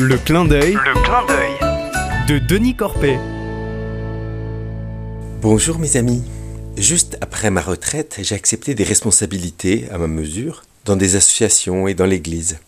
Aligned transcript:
Le 0.00 0.16
clin 0.16 0.44
d'œil 0.44 0.74
Le 0.74 1.02
clin 1.02 1.26
d'œil. 1.26 2.28
de 2.28 2.38
Denis 2.38 2.76
Corpet. 2.76 3.18
Bonjour 5.42 5.80
mes 5.80 5.96
amis. 5.96 6.22
Juste 6.76 7.18
après 7.20 7.50
ma 7.50 7.60
retraite, 7.60 8.18
j'ai 8.22 8.36
accepté 8.36 8.76
des 8.76 8.84
responsabilités 8.84 9.88
à 9.90 9.98
ma 9.98 10.06
mesure 10.06 10.62
dans 10.84 10.94
des 10.94 11.16
associations 11.16 11.88
et 11.88 11.94
dans 11.94 12.06
l'Église. 12.06 12.58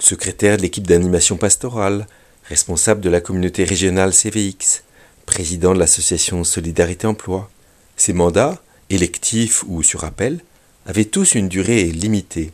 Secrétaire 0.00 0.56
de 0.56 0.62
l'équipe 0.62 0.86
d'animation 0.86 1.36
pastorale, 1.36 2.08
responsable 2.48 3.02
de 3.02 3.10
la 3.10 3.20
communauté 3.20 3.62
régionale 3.62 4.12
CVX, 4.12 4.82
président 5.26 5.74
de 5.74 5.78
l'association 5.78 6.42
Solidarité 6.42 7.06
Emploi. 7.06 7.48
Ces 7.96 8.14
mandats, 8.14 8.60
électifs 8.88 9.62
ou 9.68 9.84
sur 9.84 10.02
appel, 10.02 10.40
avaient 10.86 11.04
tous 11.04 11.36
une 11.36 11.46
durée 11.46 11.84
limitée 11.84 12.50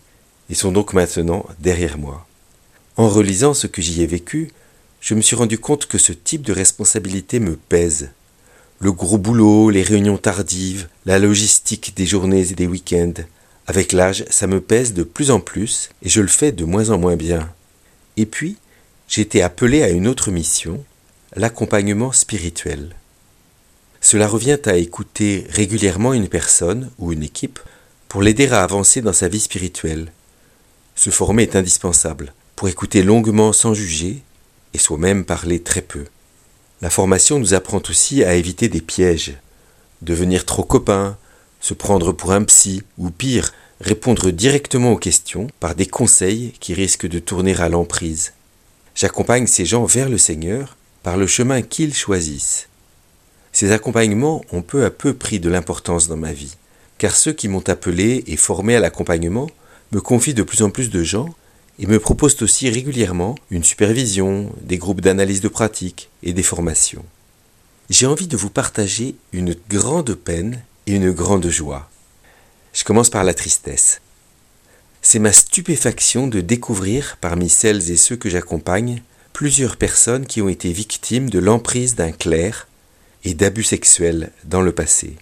et 0.50 0.54
sont 0.54 0.72
donc 0.72 0.92
maintenant 0.92 1.46
derrière 1.58 1.96
moi. 1.96 2.26
En 2.96 3.10
relisant 3.10 3.52
ce 3.52 3.66
que 3.66 3.82
j'y 3.82 4.02
ai 4.02 4.06
vécu, 4.06 4.50
je 5.00 5.14
me 5.14 5.20
suis 5.20 5.36
rendu 5.36 5.58
compte 5.58 5.84
que 5.84 5.98
ce 5.98 6.12
type 6.12 6.40
de 6.40 6.54
responsabilité 6.54 7.40
me 7.40 7.56
pèse. 7.56 8.08
Le 8.80 8.90
gros 8.90 9.18
boulot, 9.18 9.68
les 9.68 9.82
réunions 9.82 10.16
tardives, 10.16 10.88
la 11.04 11.18
logistique 11.18 11.94
des 11.94 12.06
journées 12.06 12.50
et 12.50 12.54
des 12.54 12.66
week-ends. 12.66 13.12
Avec 13.66 13.92
l'âge, 13.92 14.24
ça 14.30 14.46
me 14.46 14.62
pèse 14.62 14.94
de 14.94 15.02
plus 15.02 15.30
en 15.30 15.40
plus 15.40 15.90
et 16.02 16.08
je 16.08 16.22
le 16.22 16.28
fais 16.28 16.52
de 16.52 16.64
moins 16.64 16.88
en 16.88 16.96
moins 16.96 17.16
bien. 17.16 17.52
Et 18.16 18.24
puis, 18.24 18.56
j'ai 19.08 19.20
été 19.20 19.42
appelé 19.42 19.82
à 19.82 19.90
une 19.90 20.08
autre 20.08 20.30
mission, 20.30 20.82
l'accompagnement 21.34 22.12
spirituel. 22.12 22.96
Cela 24.00 24.26
revient 24.26 24.58
à 24.64 24.76
écouter 24.76 25.46
régulièrement 25.50 26.14
une 26.14 26.28
personne 26.28 26.90
ou 26.98 27.12
une 27.12 27.22
équipe 27.22 27.58
pour 28.08 28.22
l'aider 28.22 28.48
à 28.48 28.62
avancer 28.62 29.02
dans 29.02 29.12
sa 29.12 29.28
vie 29.28 29.40
spirituelle. 29.40 30.12
Se 30.94 31.10
former 31.10 31.42
est 31.42 31.56
indispensable 31.56 32.32
pour 32.56 32.68
écouter 32.68 33.02
longuement 33.02 33.52
sans 33.52 33.74
juger 33.74 34.22
et 34.74 34.78
soi-même 34.78 35.24
parler 35.24 35.62
très 35.62 35.82
peu. 35.82 36.04
La 36.80 36.90
formation 36.90 37.38
nous 37.38 37.54
apprend 37.54 37.82
aussi 37.88 38.24
à 38.24 38.34
éviter 38.34 38.68
des 38.68 38.80
pièges, 38.80 39.34
devenir 40.02 40.44
trop 40.46 40.64
copain, 40.64 41.16
se 41.60 41.74
prendre 41.74 42.12
pour 42.12 42.32
un 42.32 42.44
psy 42.44 42.82
ou 42.98 43.10
pire, 43.10 43.52
répondre 43.80 44.30
directement 44.30 44.92
aux 44.92 44.98
questions 44.98 45.48
par 45.60 45.74
des 45.74 45.86
conseils 45.86 46.52
qui 46.60 46.74
risquent 46.74 47.06
de 47.06 47.18
tourner 47.18 47.54
à 47.56 47.68
l'emprise. 47.68 48.32
J'accompagne 48.94 49.46
ces 49.46 49.66
gens 49.66 49.84
vers 49.84 50.08
le 50.08 50.18
Seigneur 50.18 50.76
par 51.02 51.16
le 51.16 51.26
chemin 51.26 51.62
qu'ils 51.62 51.94
choisissent. 51.94 52.68
Ces 53.52 53.72
accompagnements 53.72 54.42
ont 54.52 54.62
peu 54.62 54.84
à 54.84 54.90
peu 54.90 55.14
pris 55.14 55.40
de 55.40 55.48
l'importance 55.48 56.08
dans 56.08 56.16
ma 56.16 56.32
vie, 56.32 56.56
car 56.98 57.14
ceux 57.14 57.32
qui 57.32 57.48
m'ont 57.48 57.66
appelé 57.68 58.24
et 58.26 58.36
formé 58.36 58.76
à 58.76 58.80
l'accompagnement 58.80 59.48
me 59.92 60.00
confient 60.00 60.34
de 60.34 60.42
plus 60.42 60.62
en 60.62 60.70
plus 60.70 60.90
de 60.90 61.02
gens 61.02 61.28
et 61.78 61.86
me 61.86 61.98
proposent 61.98 62.42
aussi 62.42 62.70
régulièrement 62.70 63.34
une 63.50 63.64
supervision, 63.64 64.52
des 64.62 64.78
groupes 64.78 65.00
d'analyse 65.00 65.40
de 65.40 65.48
pratique 65.48 66.10
et 66.22 66.32
des 66.32 66.42
formations. 66.42 67.04
J'ai 67.90 68.06
envie 68.06 68.26
de 68.26 68.36
vous 68.36 68.50
partager 68.50 69.14
une 69.32 69.54
grande 69.68 70.14
peine 70.14 70.62
et 70.86 70.94
une 70.94 71.12
grande 71.12 71.48
joie. 71.48 71.88
Je 72.72 72.84
commence 72.84 73.10
par 73.10 73.24
la 73.24 73.34
tristesse. 73.34 74.00
C'est 75.02 75.18
ma 75.18 75.32
stupéfaction 75.32 76.26
de 76.26 76.40
découvrir 76.40 77.16
parmi 77.20 77.48
celles 77.48 77.90
et 77.90 77.96
ceux 77.96 78.16
que 78.16 78.28
j'accompagne 78.28 79.02
plusieurs 79.32 79.76
personnes 79.76 80.26
qui 80.26 80.42
ont 80.42 80.48
été 80.48 80.72
victimes 80.72 81.30
de 81.30 81.38
l'emprise 81.38 81.94
d'un 81.94 82.10
clerc 82.10 82.66
et 83.22 83.34
d'abus 83.34 83.62
sexuels 83.62 84.32
dans 84.44 84.62
le 84.62 84.72
passé. 84.72 85.16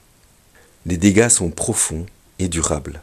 Les 0.86 0.96
dégâts 0.96 1.28
sont 1.28 1.50
profonds 1.50 2.06
et 2.38 2.48
durables. 2.48 3.02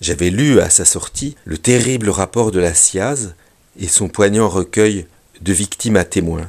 J'avais 0.00 0.30
lu 0.30 0.60
à 0.60 0.70
sa 0.70 0.84
sortie 0.84 1.36
le 1.44 1.58
terrible 1.58 2.10
rapport 2.10 2.52
de 2.52 2.60
la 2.60 2.74
SIAZ 2.74 3.34
et 3.78 3.88
son 3.88 4.08
poignant 4.08 4.48
recueil 4.48 5.06
de 5.40 5.52
victimes 5.52 5.96
à 5.96 6.04
témoins. 6.04 6.48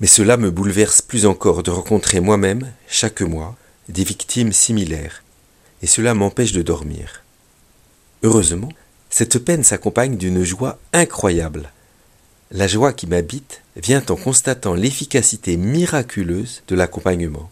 Mais 0.00 0.06
cela 0.06 0.36
me 0.36 0.50
bouleverse 0.50 1.02
plus 1.02 1.26
encore 1.26 1.62
de 1.62 1.70
rencontrer 1.70 2.20
moi-même, 2.20 2.70
chaque 2.86 3.22
mois, 3.22 3.56
des 3.88 4.04
victimes 4.04 4.52
similaires, 4.52 5.22
et 5.82 5.86
cela 5.86 6.14
m'empêche 6.14 6.52
de 6.52 6.62
dormir. 6.62 7.24
Heureusement, 8.22 8.68
cette 9.10 9.38
peine 9.38 9.64
s'accompagne 9.64 10.16
d'une 10.16 10.44
joie 10.44 10.78
incroyable. 10.92 11.72
La 12.50 12.66
joie 12.66 12.92
qui 12.92 13.06
m'habite 13.06 13.62
vient 13.76 14.04
en 14.08 14.16
constatant 14.16 14.74
l'efficacité 14.74 15.56
miraculeuse 15.56 16.62
de 16.68 16.74
l'accompagnement. 16.74 17.50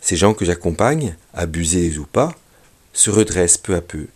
Ces 0.00 0.16
gens 0.16 0.34
que 0.34 0.44
j'accompagne, 0.44 1.16
abusés 1.34 1.98
ou 1.98 2.06
pas, 2.06 2.32
se 2.92 3.10
redressent 3.10 3.58
peu 3.58 3.74
à 3.74 3.80
peu, 3.80 4.06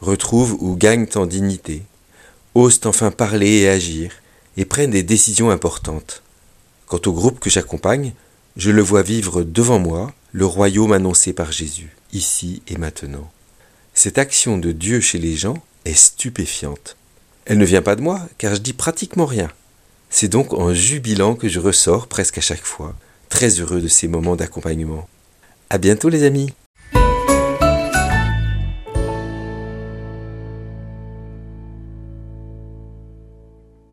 retrouvent 0.00 0.56
ou 0.60 0.76
gagnent 0.76 1.08
en 1.14 1.26
dignité, 1.26 1.82
osent 2.54 2.80
enfin 2.84 3.10
parler 3.10 3.60
et 3.60 3.68
agir, 3.68 4.12
et 4.56 4.64
prennent 4.64 4.90
des 4.90 5.02
décisions 5.02 5.50
importantes. 5.50 6.22
Quant 6.86 7.00
au 7.06 7.12
groupe 7.12 7.40
que 7.40 7.50
j'accompagne, 7.50 8.12
je 8.56 8.70
le 8.70 8.82
vois 8.82 9.02
vivre 9.02 9.42
devant 9.42 9.78
moi 9.78 10.12
le 10.32 10.46
royaume 10.46 10.92
annoncé 10.92 11.32
par 11.32 11.52
Jésus, 11.52 11.96
ici 12.12 12.62
et 12.68 12.76
maintenant. 12.76 13.30
Cette 13.94 14.18
action 14.18 14.58
de 14.58 14.72
Dieu 14.72 15.00
chez 15.00 15.18
les 15.18 15.36
gens 15.36 15.62
est 15.84 15.94
stupéfiante. 15.94 16.96
Elle 17.44 17.58
ne 17.58 17.64
vient 17.64 17.82
pas 17.82 17.96
de 17.96 18.02
moi, 18.02 18.28
car 18.38 18.54
je 18.54 18.60
dis 18.60 18.72
pratiquement 18.72 19.26
rien. 19.26 19.50
C'est 20.08 20.28
donc 20.28 20.52
en 20.52 20.74
jubilant 20.74 21.34
que 21.34 21.48
je 21.48 21.60
ressors 21.60 22.06
presque 22.06 22.38
à 22.38 22.42
chaque 22.42 22.64
fois, 22.64 22.94
très 23.28 23.60
heureux 23.60 23.80
de 23.80 23.88
ces 23.88 24.08
moments 24.08 24.36
d'accompagnement. 24.36 25.08
À 25.68 25.78
bientôt 25.78 26.08
les 26.08 26.24
amis! 26.24 26.52